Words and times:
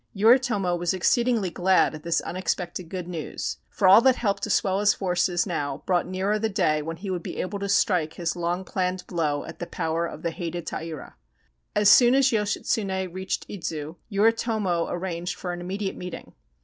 Yoritomo 0.15 0.75
was 0.75 0.95
exceedingly 0.95 1.51
glad 1.51 1.93
at 1.93 2.01
this 2.01 2.21
unexpected 2.21 2.89
good 2.89 3.07
news, 3.07 3.57
for 3.69 3.87
all 3.87 4.01
that 4.01 4.15
helped 4.15 4.41
to 4.41 4.49
swell 4.49 4.79
his 4.79 4.95
forces 4.95 5.45
now 5.45 5.83
brought 5.85 6.07
nearer 6.07 6.39
the 6.39 6.49
day 6.49 6.81
when 6.81 6.97
he 6.97 7.11
would 7.11 7.21
be 7.21 7.39
able 7.39 7.59
to 7.59 7.69
strike 7.69 8.15
his 8.15 8.35
long 8.35 8.65
planned 8.65 9.05
blow 9.05 9.43
at 9.45 9.59
the 9.59 9.67
power 9.67 10.07
of 10.07 10.23
the 10.23 10.31
hated 10.31 10.65
Taira. 10.65 11.17
As 11.75 11.87
soon 11.87 12.15
as 12.15 12.31
Yoshitsune 12.31 13.13
reached 13.13 13.47
Idzu, 13.47 13.97
Yoritomo 14.09 14.87
arranged 14.89 15.35
for 15.35 15.53
an 15.53 15.61
immediate 15.61 15.95
meeting. 15.95 16.33